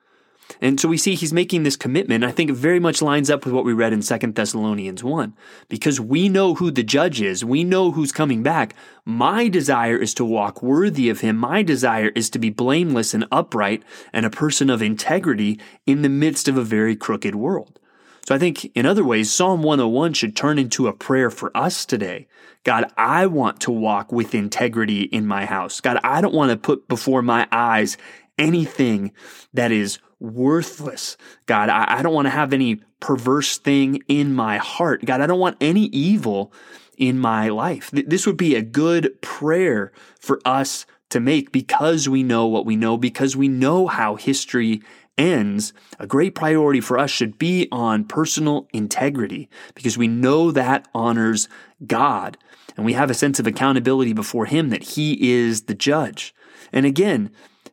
And 0.62 0.80
so 0.80 0.88
we 0.88 0.98
see 0.98 1.16
he's 1.16 1.34
making 1.34 1.64
this 1.64 1.76
commitment. 1.76 2.24
I 2.24 2.32
think 2.32 2.50
it 2.50 2.56
very 2.56 2.80
much 2.80 3.02
lines 3.02 3.30
up 3.30 3.46
with 3.46 3.54
what 3.54 3.66
we 3.66 3.74
read 3.74 3.94
in 3.94 4.02
Second 4.02 4.36
Thessalonians 4.36 5.04
1. 5.04 5.36
Because 5.70 6.00
we 6.00 6.30
know 6.30 6.56
who 6.56 6.72
the 6.72 6.84
judge 6.84 7.22
is, 7.22 7.46
we 7.46 7.64
know 7.64 7.92
who's 7.92 8.12
coming 8.12 8.44
back. 8.44 8.76
My 9.06 9.48
desire 9.48 9.98
is 9.98 10.14
to 10.16 10.26
walk 10.26 10.62
worthy 10.62 11.10
of 11.10 11.22
him. 11.22 11.38
My 11.38 11.64
desire 11.64 12.10
is 12.16 12.30
to 12.32 12.40
be 12.40 12.50
blameless 12.50 13.14
and 13.14 13.26
upright 13.32 13.84
and 14.12 14.26
a 14.26 14.30
person 14.30 14.70
of 14.70 14.82
integrity 14.82 15.60
in 15.86 16.02
the 16.02 16.10
midst 16.10 16.48
of 16.48 16.58
a 16.58 16.64
very 16.64 16.96
crooked 16.96 17.36
world. 17.36 17.80
So 18.26 18.34
I 18.34 18.40
think 18.40 18.66
in 18.74 18.86
other 18.86 19.04
ways, 19.04 19.34
Psalm 19.34 19.64
101 19.64 20.14
should 20.14 20.36
turn 20.36 20.58
into 20.58 20.88
a 20.88 20.94
prayer 20.94 21.30
for 21.30 21.56
us 21.56 21.86
today. 21.86 22.28
God, 22.64 22.86
I 22.96 23.26
want 23.26 23.60
to 23.62 23.72
walk 23.72 24.14
with 24.14 24.34
integrity 24.34 25.02
in 25.04 25.28
my 25.28 25.46
house. 25.46 25.82
God, 25.82 26.00
I 26.04 26.22
don't 26.22 26.34
want 26.34 26.52
to 26.52 26.58
put 26.58 26.88
before 26.88 27.22
my 27.22 27.48
eyes 27.52 27.98
anything 28.38 29.12
that 29.54 29.72
is 29.72 30.00
worthless. 30.24 31.18
God, 31.46 31.70
I, 31.70 32.00
I 32.00 32.02
don't 32.02 32.14
want 32.14 32.26
to 32.26 32.32
have 32.32 32.54
any 32.54 32.78
perverse 33.00 33.58
thing 33.58 34.02
in 34.08 34.34
my 34.34 34.58
heart. 34.58 35.06
God, 35.06 35.22
I 35.22 35.28
don't 35.28 35.40
want 35.40 35.58
any 35.62 35.86
evil 35.88 36.54
in 36.98 37.20
my 37.20 37.50
life. 37.50 37.92
This 37.92 38.26
would 38.26 38.38
be 38.38 38.56
a 38.56 38.62
good 38.62 39.22
prayer 39.22 39.92
for 40.20 40.40
us 40.46 40.86
to 41.10 41.20
make 41.20 41.52
because 41.52 42.08
we 42.08 42.24
know 42.24 42.48
what 42.48 42.66
we 42.66 42.76
know, 42.76 42.98
because 42.98 43.36
we 43.36 43.48
know 43.48 43.88
how 43.88 44.16
history 44.16 44.82
ends. 45.18 45.74
A 46.00 46.08
great 46.08 46.34
priority 46.34 46.80
for 46.80 46.98
us 46.98 47.12
should 47.12 47.38
be 47.38 47.68
on 47.72 48.06
personal 48.06 48.68
integrity 48.74 49.50
because 49.76 49.98
we 49.98 50.08
know 50.08 50.50
that 50.52 50.88
honors 50.96 51.48
God 51.86 52.38
and 52.76 52.86
we 52.86 52.94
have 52.94 53.12
a 53.12 53.16
sense 53.16 53.40
of 53.40 53.46
accountability 53.46 54.14
before 54.14 54.46
Him 54.46 54.70
that 54.70 54.84
He 54.84 55.32
is 55.32 55.64
the 55.64 55.76
judge. 55.76 56.34
And 56.72 56.86
again, 56.86 57.30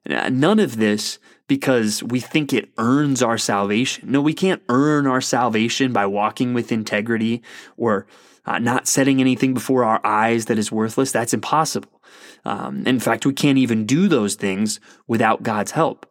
none 0.07 0.59
of 0.59 0.76
this 0.76 1.19
because 1.50 2.00
we 2.00 2.21
think 2.21 2.52
it 2.52 2.71
earns 2.78 3.25
our 3.25 3.37
salvation. 3.37 4.12
No, 4.12 4.21
we 4.21 4.35
can't 4.35 4.62
earn 4.69 5.09
our 5.09 5.21
salvation 5.21 5.92
by 5.92 6.07
walking 6.07 6.54
with 6.54 6.71
integrity 6.71 7.42
or 7.76 8.07
uh, 8.47 8.61
not 8.61 8.87
setting 8.87 9.21
anything 9.21 9.52
before 9.52 9.83
our 9.83 10.00
eyes 10.04 10.45
that 10.45 10.61
is 10.61 10.71
worthless. 10.71 11.11
That's 11.11 11.35
impossible. 11.35 12.00
Um, 12.45 12.87
in 12.87 13.00
fact, 13.00 13.26
we 13.26 13.33
can't 13.33 13.59
even 13.59 13.85
do 13.85 14.07
those 14.07 14.37
things 14.37 14.78
without 15.09 15.42
God's 15.42 15.73
help. 15.73 16.07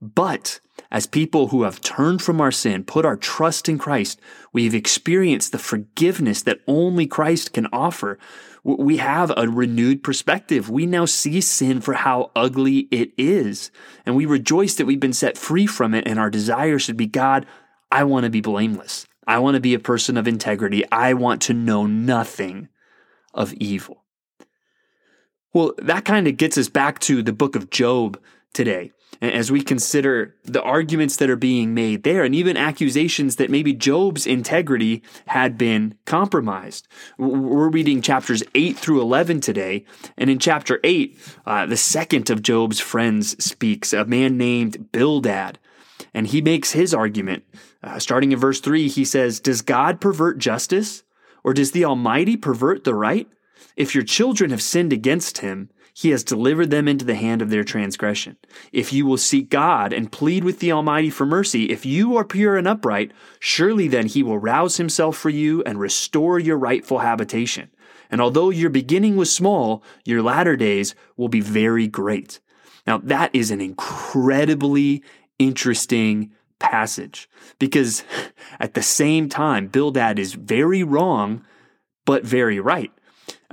But 0.00 0.60
as 0.94 1.08
people 1.08 1.48
who 1.48 1.64
have 1.64 1.80
turned 1.80 2.22
from 2.22 2.40
our 2.40 2.52
sin, 2.52 2.84
put 2.84 3.04
our 3.04 3.16
trust 3.16 3.68
in 3.68 3.78
Christ, 3.78 4.20
we've 4.52 4.76
experienced 4.76 5.50
the 5.50 5.58
forgiveness 5.58 6.42
that 6.42 6.60
only 6.68 7.04
Christ 7.04 7.52
can 7.52 7.66
offer. 7.72 8.16
We 8.62 8.98
have 8.98 9.32
a 9.36 9.48
renewed 9.48 10.04
perspective. 10.04 10.70
We 10.70 10.86
now 10.86 11.04
see 11.04 11.40
sin 11.40 11.80
for 11.80 11.94
how 11.94 12.30
ugly 12.36 12.86
it 12.92 13.10
is. 13.18 13.72
And 14.06 14.14
we 14.14 14.24
rejoice 14.24 14.76
that 14.76 14.86
we've 14.86 15.00
been 15.00 15.12
set 15.12 15.36
free 15.36 15.66
from 15.66 15.94
it. 15.94 16.06
And 16.06 16.20
our 16.20 16.30
desire 16.30 16.78
should 16.78 16.96
be 16.96 17.08
God, 17.08 17.44
I 17.90 18.04
want 18.04 18.22
to 18.22 18.30
be 18.30 18.40
blameless. 18.40 19.04
I 19.26 19.40
want 19.40 19.56
to 19.56 19.60
be 19.60 19.74
a 19.74 19.80
person 19.80 20.16
of 20.16 20.28
integrity. 20.28 20.84
I 20.92 21.14
want 21.14 21.42
to 21.42 21.54
know 21.54 21.86
nothing 21.86 22.68
of 23.34 23.52
evil. 23.54 24.04
Well, 25.52 25.72
that 25.78 26.04
kind 26.04 26.28
of 26.28 26.36
gets 26.36 26.56
us 26.56 26.68
back 26.68 27.00
to 27.00 27.20
the 27.20 27.32
book 27.32 27.56
of 27.56 27.70
Job 27.70 28.16
today 28.52 28.92
as 29.20 29.50
we 29.50 29.62
consider 29.62 30.34
the 30.44 30.62
arguments 30.62 31.16
that 31.16 31.30
are 31.30 31.36
being 31.36 31.74
made 31.74 32.02
there 32.02 32.24
and 32.24 32.34
even 32.34 32.56
accusations 32.56 33.36
that 33.36 33.50
maybe 33.50 33.72
Job's 33.72 34.26
integrity 34.26 35.02
had 35.26 35.56
been 35.58 35.96
compromised. 36.04 36.88
We're 37.18 37.68
reading 37.68 38.02
chapters 38.02 38.42
8 38.54 38.76
through 38.76 39.00
11 39.00 39.40
today. 39.40 39.84
And 40.16 40.30
in 40.30 40.38
chapter 40.38 40.80
8, 40.82 41.18
uh, 41.46 41.66
the 41.66 41.76
second 41.76 42.30
of 42.30 42.42
Job's 42.42 42.80
friends 42.80 43.42
speaks, 43.44 43.92
a 43.92 44.04
man 44.04 44.36
named 44.36 44.92
Bildad. 44.92 45.58
And 46.12 46.26
he 46.26 46.40
makes 46.40 46.72
his 46.72 46.94
argument. 46.94 47.44
Uh, 47.82 47.98
starting 47.98 48.32
in 48.32 48.38
verse 48.38 48.60
3, 48.60 48.88
he 48.88 49.04
says, 49.04 49.40
Does 49.40 49.62
God 49.62 50.00
pervert 50.00 50.38
justice? 50.38 51.02
Or 51.42 51.52
does 51.52 51.72
the 51.72 51.84
Almighty 51.84 52.36
pervert 52.36 52.84
the 52.84 52.94
right? 52.94 53.28
If 53.76 53.94
your 53.94 54.04
children 54.04 54.50
have 54.50 54.62
sinned 54.62 54.92
against 54.92 55.38
him, 55.38 55.68
he 55.96 56.10
has 56.10 56.24
delivered 56.24 56.70
them 56.70 56.88
into 56.88 57.04
the 57.04 57.14
hand 57.14 57.40
of 57.40 57.50
their 57.50 57.62
transgression. 57.62 58.36
If 58.72 58.92
you 58.92 59.06
will 59.06 59.16
seek 59.16 59.48
God 59.48 59.92
and 59.92 60.10
plead 60.10 60.42
with 60.42 60.58
the 60.58 60.72
Almighty 60.72 61.08
for 61.08 61.24
mercy, 61.24 61.70
if 61.70 61.86
you 61.86 62.16
are 62.16 62.24
pure 62.24 62.56
and 62.56 62.66
upright, 62.66 63.12
surely 63.38 63.86
then 63.86 64.06
he 64.06 64.22
will 64.24 64.38
rouse 64.38 64.76
himself 64.76 65.16
for 65.16 65.30
you 65.30 65.62
and 65.62 65.78
restore 65.78 66.40
your 66.40 66.58
rightful 66.58 66.98
habitation. 66.98 67.70
And 68.10 68.20
although 68.20 68.50
your 68.50 68.70
beginning 68.70 69.16
was 69.16 69.34
small, 69.34 69.84
your 70.04 70.20
latter 70.20 70.56
days 70.56 70.96
will 71.16 71.28
be 71.28 71.40
very 71.40 71.86
great. 71.86 72.40
Now, 72.88 72.98
that 72.98 73.32
is 73.32 73.52
an 73.52 73.60
incredibly 73.60 75.02
interesting 75.38 76.32
passage 76.58 77.28
because 77.60 78.02
at 78.58 78.74
the 78.74 78.82
same 78.82 79.28
time, 79.28 79.68
Bildad 79.68 80.18
is 80.18 80.34
very 80.34 80.82
wrong, 80.82 81.44
but 82.04 82.24
very 82.24 82.58
right. 82.58 82.90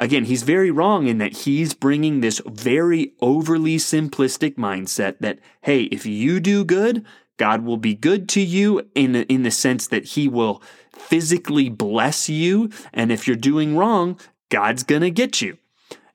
Again, 0.01 0.25
he's 0.25 0.41
very 0.41 0.71
wrong 0.71 1.05
in 1.05 1.19
that 1.19 1.31
he's 1.31 1.75
bringing 1.75 2.21
this 2.21 2.41
very 2.47 3.13
overly 3.21 3.77
simplistic 3.77 4.55
mindset 4.55 5.19
that, 5.19 5.37
hey, 5.61 5.83
if 5.83 6.07
you 6.07 6.39
do 6.39 6.65
good, 6.65 7.05
God 7.37 7.63
will 7.63 7.77
be 7.77 7.93
good 7.93 8.27
to 8.29 8.41
you 8.41 8.89
in, 8.95 9.15
in 9.15 9.43
the 9.43 9.51
sense 9.51 9.85
that 9.87 10.05
he 10.05 10.27
will 10.27 10.63
physically 10.91 11.69
bless 11.69 12.29
you. 12.29 12.71
And 12.91 13.11
if 13.11 13.27
you're 13.27 13.35
doing 13.35 13.77
wrong, 13.77 14.19
God's 14.49 14.81
going 14.81 15.03
to 15.03 15.11
get 15.11 15.39
you. 15.39 15.59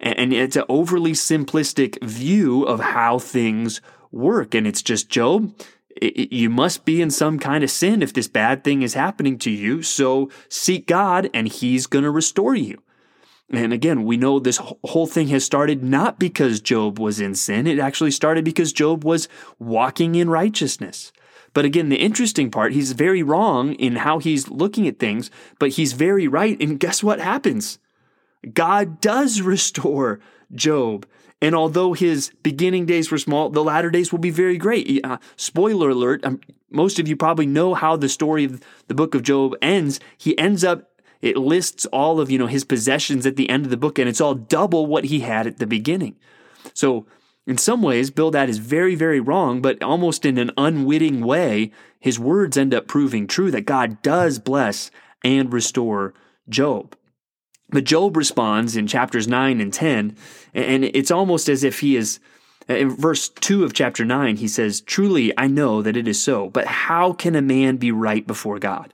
And 0.01 0.33
it's 0.33 0.57
an 0.57 0.65
overly 0.69 1.13
simplistic 1.13 2.03
view 2.05 2.65
of 2.65 2.81
how 2.81 3.21
things 3.21 3.81
work. 4.11 4.53
And 4.53 4.67
it's 4.67 4.83
just, 4.83 5.09
Job, 5.09 5.55
you 6.03 6.51
must 6.51 6.85
be 6.85 7.01
in 7.01 7.11
some 7.11 7.39
kind 7.39 7.63
of 7.63 7.71
sin 7.71 8.03
if 8.03 8.13
this 8.13 8.29
bad 8.29 8.65
thing 8.65 8.83
is 8.83 8.95
happening 8.95 9.39
to 9.39 9.51
you. 9.51 9.83
So 9.83 10.29
seek 10.49 10.89
God 10.89 11.31
and 11.33 11.47
he's 11.47 11.87
going 11.87 12.05
to 12.05 12.11
restore 12.11 12.57
you. 12.57 12.83
And 13.51 13.73
again, 13.73 14.05
we 14.05 14.17
know 14.17 14.39
this 14.39 14.61
whole 14.85 15.07
thing 15.07 15.29
has 15.29 15.45
started 15.45 15.83
not 15.83 16.19
because 16.19 16.61
Job 16.61 16.99
was 16.99 17.21
in 17.21 17.35
sin. 17.35 17.67
It 17.67 17.79
actually 17.79 18.11
started 18.11 18.45
because 18.45 18.73
Job 18.73 19.05
was 19.05 19.29
walking 19.59 20.17
in 20.17 20.29
righteousness. 20.29 21.13
But 21.55 21.65
again, 21.65 21.89
the 21.89 21.97
interesting 21.97 22.51
part, 22.51 22.73
he's 22.73 22.93
very 22.93 23.23
wrong 23.23 23.75
in 23.75 23.97
how 23.97 24.19
he's 24.19 24.49
looking 24.49 24.87
at 24.89 24.99
things, 24.99 25.31
but 25.59 25.71
he's 25.71 25.93
very 25.93 26.27
right. 26.29 26.61
And 26.61 26.79
guess 26.81 27.03
what 27.03 27.21
happens? 27.21 27.79
God 28.53 29.01
does 29.01 29.41
restore 29.41 30.21
Job. 30.55 31.07
And 31.41 31.55
although 31.55 31.93
his 31.93 32.33
beginning 32.43 32.87
days 32.87 33.11
were 33.11 33.19
small, 33.19 33.51
the 33.51 33.63
latter 33.65 33.91
days 33.91 34.11
will 34.11 34.19
be 34.19 34.31
very 34.31 34.59
great. 34.59 35.01
Uh, 35.05 35.19
spoiler 35.37 35.91
alert, 35.91 36.25
um, 36.25 36.41
most 36.71 36.99
of 36.99 37.07
you 37.09 37.17
probably 37.17 37.47
know 37.47 37.75
how 37.75 37.97
the 37.97 38.09
story 38.09 38.45
of 38.45 38.61
the 38.89 38.95
book 38.95 39.15
of 39.15 39.23
Job 39.23 39.55
ends. 39.63 40.01
He 40.19 40.37
ends 40.39 40.65
up 40.65 40.91
it 41.23 41.37
lists 41.37 41.87
all 41.87 42.21
of, 42.21 42.31
you 42.31 42.39
know, 42.39 42.47
his 42.47 42.65
possessions 42.65 43.27
at 43.27 43.37
the 43.37 43.49
end 43.49 43.65
of 43.65 43.71
the 43.71 43.77
book 43.77 43.99
and 43.99 44.09
it's 44.09 44.21
all 44.21 44.35
double 44.35 44.87
what 44.87 45.05
he 45.05 45.21
had 45.21 45.47
at 45.47 45.59
the 45.59 45.67
beginning. 45.67 46.17
So, 46.75 47.07
in 47.47 47.59
some 47.59 47.81
ways, 47.81 48.11
Bildad 48.11 48.49
is 48.49 48.59
very, 48.59 48.97
very 48.97 49.21
wrong, 49.21 49.63
but 49.63 49.81
almost 49.81 50.27
in 50.27 50.37
an 50.37 50.51
unwitting 50.57 51.25
way, 51.25 51.71
his 52.01 52.19
words 52.19 52.57
end 52.57 52.75
up 52.75 52.89
proving 52.89 53.29
true 53.29 53.53
that 53.53 53.63
God 53.63 54.03
does 54.03 54.41
bless 54.41 54.91
and 55.23 55.53
restore 55.53 56.13
Job. 56.49 56.97
But 57.71 57.85
Job 57.85 58.17
responds 58.17 58.77
in 58.77 58.87
chapters 58.87 59.29
9 59.29 59.61
and 59.61 59.73
10, 59.73 60.17
and 60.55 60.85
it's 60.85 61.11
almost 61.11 61.49
as 61.49 61.65
if 61.65 61.81
he 61.81 61.97
is, 61.97 62.21
in 62.69 62.91
verse 62.91 63.29
2 63.29 63.65
of 63.65 63.73
chapter 63.73 64.05
9, 64.05 64.37
he 64.37 64.49
says, 64.49 64.81
Truly 64.81 65.33
I 65.39 65.47
know 65.47 65.83
that 65.83 65.97
it 65.97 66.09
is 66.09 66.21
so, 66.21 66.51
but 66.51 66.67
how 66.67 67.13
can 67.13 67.35
a 67.35 67.43
man 67.43 67.77
be 67.77 67.93
right 67.93 68.27
before 68.27 68.59
God? 68.59 68.93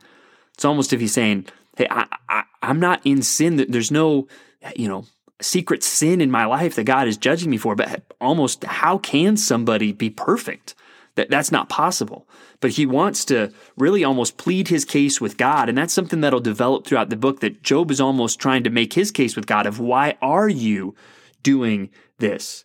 It's 0.55 0.65
almost 0.65 0.91
as 0.91 0.95
if 0.95 1.01
he's 1.01 1.15
saying, 1.15 1.47
Hey, 1.77 1.87
I, 1.91 2.07
I, 2.29 2.43
I'm 2.63 2.81
not 2.81 3.01
in 3.05 3.23
sin. 3.23 3.65
There's 3.69 3.91
no, 3.91 4.29
you 4.77 4.89
know, 4.89 5.07
secret 5.41 5.83
sin 5.83 6.21
in 6.21 6.31
my 6.31 6.45
life 6.45 6.77
that 6.77 6.85
God 6.85 7.09
is 7.09 7.17
judging 7.17 7.51
me 7.51 7.57
for. 7.57 7.75
But 7.75 8.03
almost, 8.21 8.65
how 8.65 8.99
can 8.99 9.37
somebody 9.37 9.93
be 9.93 10.11
perfect? 10.11 10.75
That 11.15 11.29
that's 11.29 11.53
not 11.53 11.69
possible. 11.69 12.27
But 12.61 12.73
he 12.73 12.87
wants 12.87 13.25
to 13.27 13.53
really 13.77 14.03
almost 14.05 14.39
plead 14.39 14.69
his 14.69 14.85
case 14.85 15.21
with 15.21 15.37
God, 15.37 15.69
and 15.69 15.77
that's 15.77 15.93
something 15.93 16.21
that'll 16.21 16.41
develop 16.41 16.87
throughout 16.87 17.11
the 17.11 17.17
book. 17.17 17.41
That 17.41 17.63
Job 17.63 17.91
is 17.91 18.01
almost 18.01 18.41
trying 18.41 18.65
to 18.65 18.71
make 18.71 18.95
his 18.95 19.11
case 19.11 19.37
with 19.37 19.47
God 19.47 19.67
of 19.67 19.79
why 19.79 20.17
are 20.23 20.49
you 20.49 20.95
doing 21.43 21.91
this? 22.19 22.65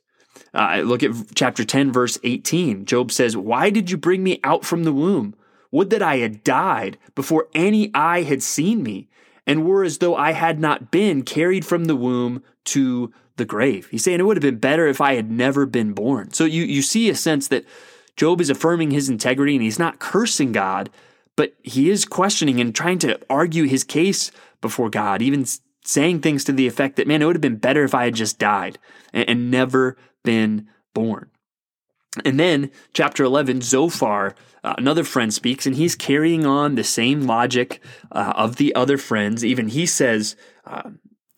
Uh, 0.54 0.82
look 0.86 1.04
at 1.04 1.12
chapter 1.36 1.66
10, 1.66 1.92
verse 1.92 2.18
18. 2.24 2.86
Job 2.86 3.12
says, 3.12 3.36
Why 3.36 3.70
did 3.70 3.92
you 3.92 3.98
bring 3.98 4.24
me 4.24 4.40
out 4.44 4.64
from 4.64 4.84
the 4.84 4.94
womb? 4.94 5.36
Would 5.72 5.90
that 5.90 6.02
I 6.02 6.18
had 6.18 6.44
died 6.44 6.98
before 7.16 7.48
any 7.54 7.92
eye 7.94 8.24
had 8.24 8.42
seen 8.42 8.84
me, 8.84 9.10
and 9.46 9.66
were 9.66 9.84
as 9.84 10.00
though 10.00 10.16
I 10.16 10.32
had 10.32 10.60
not 10.60 10.92
been 10.92 11.24
carried 11.24 11.66
from 11.66 11.86
the 11.86 11.96
womb 11.96 12.44
to 12.66 13.14
the 13.38 13.46
grave. 13.46 13.88
He's 13.90 14.04
saying 14.04 14.20
it 14.20 14.24
would 14.24 14.38
have 14.38 14.42
been 14.42 14.60
better 14.60 14.88
if 14.88 15.00
I 15.00 15.16
had 15.16 15.32
never 15.32 15.66
been 15.66 15.94
born. 15.94 16.32
So 16.34 16.44
you, 16.44 16.64
you 16.64 16.82
see 16.82 17.10
a 17.10 17.16
sense 17.16 17.48
that 17.48 17.66
Job 18.16 18.42
is 18.42 18.50
affirming 18.50 18.92
his 18.92 19.10
integrity 19.10 19.56
and 19.56 19.64
he's 19.64 19.80
not 19.80 20.00
cursing 20.00 20.52
God, 20.52 20.90
but 21.36 21.54
he 21.64 21.90
is 21.90 22.04
questioning 22.04 22.60
and 22.60 22.76
trying 22.76 23.00
to 23.00 23.20
argue 23.30 23.66
his 23.66 23.84
case 23.84 24.32
before 24.60 24.90
God, 24.90 25.22
even 25.22 25.46
saying 25.86 26.22
things 26.22 26.44
to 26.46 26.52
the 26.52 26.68
effect 26.68 26.98
that, 26.98 27.08
man, 27.08 27.22
it 27.22 27.26
would 27.26 27.36
have 27.36 27.42
been 27.42 27.58
better 27.58 27.84
if 27.84 27.96
I 27.96 28.06
had 28.06 28.16
just 28.16 28.40
died 28.40 28.80
and, 29.14 29.30
and 29.30 29.52
never 29.52 29.98
been 30.24 30.68
born. 30.94 31.30
And 32.26 32.40
then, 32.40 32.72
chapter 32.94 33.24
11, 33.24 33.62
Zophar, 33.62 34.36
uh, 34.64 34.76
another 34.78 35.04
friend 35.04 35.34
speaks, 35.34 35.66
and 35.66 35.76
he's 35.76 35.96
carrying 35.96 36.46
on 36.46 36.76
the 36.76 36.84
same 36.84 37.22
logic 37.22 37.82
uh, 38.12 38.34
of 38.36 38.56
the 38.58 38.74
other 38.76 38.98
friends. 38.98 39.44
Even 39.46 39.70
he 39.70 39.86
says, 39.86 40.36
uh, 40.66 40.92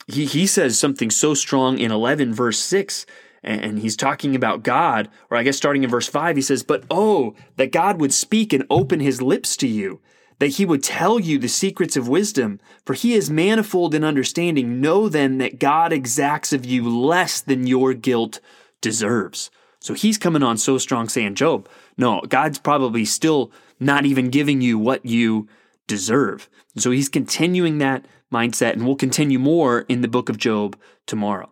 he, 0.07 0.25
he 0.25 0.48
says 0.48 0.79
something 0.79 1.12
so 1.12 1.33
strong 1.33 1.77
in 1.77 1.91
11, 1.91 2.33
verse 2.33 2.59
6, 2.59 3.05
and 3.41 3.79
he's 3.79 3.95
talking 3.95 4.36
about 4.36 4.63
God, 4.63 5.09
or 5.29 5.38
I 5.38 5.43
guess 5.43 5.55
starting 5.55 5.83
in 5.83 5.89
verse 5.89 6.07
5, 6.07 6.36
he 6.36 6.41
says, 6.41 6.63
But 6.63 6.83
oh, 6.91 7.36
that 7.55 7.71
God 7.71 8.01
would 8.01 8.13
speak 8.13 8.51
and 8.51 8.65
open 8.69 9.00
his 9.00 9.21
lips 9.21 9.55
to 9.57 9.67
you, 9.67 10.01
that 10.39 10.48
he 10.48 10.65
would 10.65 10.83
tell 10.83 11.19
you 11.19 11.38
the 11.38 11.48
secrets 11.48 11.95
of 11.95 12.07
wisdom, 12.07 12.59
for 12.86 12.93
he 12.93 13.13
is 13.13 13.29
manifold 13.29 13.95
in 13.95 14.03
understanding. 14.03 14.81
Know 14.81 15.07
then 15.07 15.38
that 15.38 15.59
God 15.59 15.93
exacts 15.93 16.51
of 16.51 16.65
you 16.65 16.89
less 16.89 17.39
than 17.39 17.67
your 17.67 17.93
guilt 17.93 18.41
deserves. 18.81 19.51
So 19.79 19.93
he's 19.93 20.17
coming 20.17 20.43
on 20.43 20.57
so 20.57 20.77
strong 20.77 21.07
saying, 21.07 21.36
Job, 21.36 21.69
no, 21.98 22.21
God's 22.21 22.59
probably 22.59 23.05
still 23.05 23.51
not 23.79 24.05
even 24.05 24.29
giving 24.29 24.62
you 24.62 24.77
what 24.77 25.05
you 25.05 25.48
deserve. 25.88 26.50
So 26.77 26.91
he's 26.91 27.09
continuing 27.09 27.77
that 27.77 28.05
mindset, 28.31 28.74
and 28.74 28.86
we'll 28.86 28.95
continue 28.95 29.39
more 29.39 29.81
in 29.89 30.01
the 30.01 30.07
book 30.07 30.29
of 30.29 30.38
Job 30.38 30.77
tomorrow. 31.05 31.51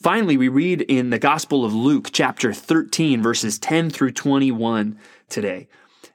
Finally, 0.00 0.36
we 0.36 0.48
read 0.48 0.82
in 0.82 1.10
the 1.10 1.18
Gospel 1.18 1.64
of 1.64 1.74
Luke, 1.74 2.10
chapter 2.12 2.52
13, 2.52 3.22
verses 3.22 3.58
10 3.58 3.90
through 3.90 4.12
21 4.12 4.98
today. 5.28 5.68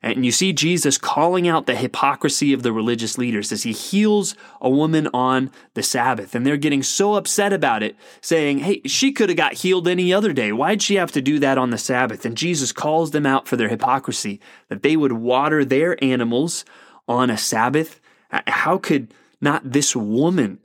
And 0.03 0.25
you 0.25 0.31
see 0.31 0.51
Jesus 0.51 0.97
calling 0.97 1.47
out 1.47 1.67
the 1.67 1.75
hypocrisy 1.75 2.53
of 2.53 2.63
the 2.63 2.73
religious 2.73 3.19
leaders 3.19 3.51
as 3.51 3.63
he 3.63 3.71
heals 3.71 4.35
a 4.59 4.69
woman 4.69 5.07
on 5.13 5.51
the 5.75 5.83
Sabbath. 5.83 6.33
And 6.33 6.45
they're 6.45 6.57
getting 6.57 6.81
so 6.81 7.13
upset 7.13 7.53
about 7.53 7.83
it, 7.83 7.95
saying, 8.19 8.59
Hey, 8.59 8.81
she 8.85 9.11
could 9.11 9.29
have 9.29 9.37
got 9.37 9.53
healed 9.53 9.87
any 9.87 10.11
other 10.11 10.33
day. 10.33 10.51
Why'd 10.51 10.81
she 10.81 10.95
have 10.95 11.11
to 11.11 11.21
do 11.21 11.37
that 11.39 11.59
on 11.59 11.69
the 11.69 11.77
Sabbath? 11.77 12.25
And 12.25 12.35
Jesus 12.35 12.71
calls 12.71 13.11
them 13.11 13.27
out 13.27 13.47
for 13.47 13.57
their 13.57 13.69
hypocrisy, 13.69 14.39
that 14.69 14.81
they 14.81 14.97
would 14.97 15.13
water 15.13 15.63
their 15.63 16.03
animals 16.03 16.65
on 17.07 17.29
a 17.29 17.37
Sabbath. 17.37 17.99
Uh, 18.31 18.41
how 18.47 18.79
could 18.79 19.13
not 19.39 19.71
this 19.71 19.95
woman, 19.95 20.59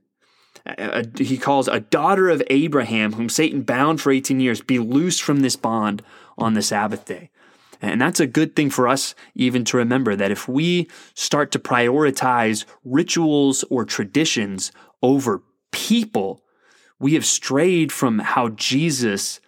uh, 0.66 0.80
uh, 0.80 1.02
he 1.18 1.36
calls 1.36 1.68
a 1.68 1.80
daughter 1.80 2.30
of 2.30 2.42
Abraham, 2.48 3.12
whom 3.14 3.28
Satan 3.28 3.62
bound 3.62 4.00
for 4.00 4.12
18 4.12 4.40
years, 4.40 4.62
be 4.62 4.78
loosed 4.78 5.22
from 5.22 5.40
this 5.40 5.56
bond 5.56 6.02
on 6.38 6.54
the 6.54 6.62
Sabbath 6.62 7.04
day? 7.04 7.30
And 7.80 8.00
that's 8.00 8.20
a 8.20 8.26
good 8.26 8.56
thing 8.56 8.70
for 8.70 8.88
us 8.88 9.14
even 9.34 9.64
to 9.66 9.76
remember 9.76 10.16
that 10.16 10.30
if 10.30 10.48
we 10.48 10.88
start 11.14 11.50
to 11.52 11.58
prioritize 11.58 12.64
rituals 12.84 13.64
or 13.70 13.84
traditions 13.84 14.72
over 15.02 15.42
people, 15.72 16.42
we 16.98 17.14
have 17.14 17.26
strayed 17.26 17.92
from 17.92 18.18
how 18.18 18.48
Jesus 18.50 19.40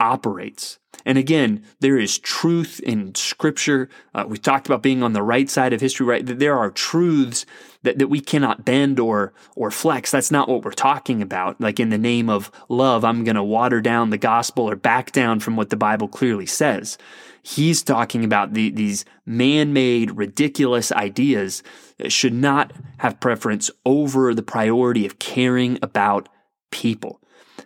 operates. 0.00 0.78
And 1.04 1.16
again, 1.16 1.64
there 1.80 1.98
is 1.98 2.18
truth 2.18 2.80
in 2.80 3.14
Scripture. 3.14 3.88
Uh, 4.14 4.24
we 4.28 4.36
talked 4.36 4.66
about 4.66 4.82
being 4.82 5.02
on 5.02 5.12
the 5.12 5.22
right 5.22 5.48
side 5.48 5.72
of 5.72 5.80
history, 5.80 6.04
right? 6.04 6.26
There 6.26 6.58
are 6.58 6.70
truths 6.70 7.46
that, 7.82 7.98
that 7.98 8.08
we 8.08 8.20
cannot 8.20 8.64
bend 8.64 9.00
or 9.00 9.32
or 9.56 9.70
flex. 9.70 10.10
That's 10.10 10.30
not 10.30 10.48
what 10.48 10.64
we're 10.64 10.72
talking 10.72 11.22
about. 11.22 11.60
Like 11.60 11.80
in 11.80 11.90
the 11.90 11.96
name 11.96 12.28
of 12.28 12.50
love, 12.68 13.04
I'm 13.04 13.24
going 13.24 13.36
to 13.36 13.42
water 13.42 13.80
down 13.80 14.10
the 14.10 14.18
gospel 14.18 14.68
or 14.68 14.76
back 14.76 15.12
down 15.12 15.40
from 15.40 15.56
what 15.56 15.70
the 15.70 15.76
Bible 15.76 16.08
clearly 16.08 16.46
says. 16.46 16.98
He's 17.42 17.82
talking 17.82 18.22
about 18.22 18.52
the, 18.52 18.68
these 18.68 19.06
man-made, 19.24 20.10
ridiculous 20.10 20.92
ideas 20.92 21.62
that 21.96 22.12
should 22.12 22.34
not 22.34 22.74
have 22.98 23.20
preference 23.20 23.70
over 23.86 24.34
the 24.34 24.42
priority 24.42 25.06
of 25.06 25.18
caring 25.18 25.78
about 25.80 26.28
people. 26.70 27.22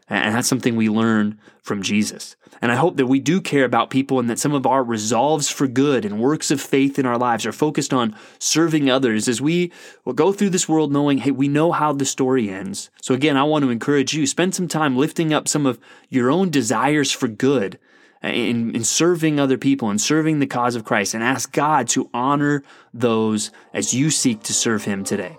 And 0.06 0.34
that's 0.34 0.48
something 0.48 0.76
we 0.76 0.90
learn 0.90 1.38
from 1.62 1.82
Jesus. 1.82 2.36
And 2.60 2.70
I 2.70 2.76
hope 2.76 2.98
that 2.98 3.06
we 3.06 3.20
do 3.20 3.40
care 3.40 3.64
about 3.64 3.88
people 3.88 4.18
and 4.18 4.28
that 4.28 4.38
some 4.38 4.52
of 4.52 4.66
our 4.66 4.84
resolves 4.84 5.48
for 5.48 5.66
good 5.66 6.04
and 6.04 6.20
works 6.20 6.50
of 6.50 6.60
faith 6.60 6.98
in 6.98 7.06
our 7.06 7.16
lives 7.16 7.46
are 7.46 7.52
focused 7.52 7.94
on 7.94 8.14
serving 8.38 8.90
others 8.90 9.28
as 9.28 9.40
we 9.40 9.72
go 10.14 10.32
through 10.32 10.50
this 10.50 10.68
world 10.68 10.92
knowing, 10.92 11.18
hey, 11.18 11.30
we 11.30 11.48
know 11.48 11.72
how 11.72 11.92
the 11.92 12.04
story 12.04 12.50
ends. 12.50 12.90
So 13.00 13.14
again, 13.14 13.38
I 13.38 13.44
want 13.44 13.64
to 13.64 13.70
encourage 13.70 14.12
you, 14.12 14.26
spend 14.26 14.54
some 14.54 14.68
time 14.68 14.96
lifting 14.96 15.32
up 15.32 15.48
some 15.48 15.64
of 15.64 15.80
your 16.10 16.30
own 16.30 16.50
desires 16.50 17.10
for 17.10 17.28
good 17.28 17.78
in, 18.22 18.74
in 18.74 18.84
serving 18.84 19.40
other 19.40 19.58
people 19.58 19.88
and 19.88 20.00
serving 20.00 20.38
the 20.38 20.46
cause 20.46 20.76
of 20.76 20.84
Christ 20.84 21.14
and 21.14 21.24
ask 21.24 21.50
God 21.50 21.88
to 21.88 22.10
honor 22.12 22.62
those 22.92 23.50
as 23.72 23.94
you 23.94 24.10
seek 24.10 24.42
to 24.44 24.52
serve 24.52 24.84
Him 24.84 25.02
today. 25.02 25.38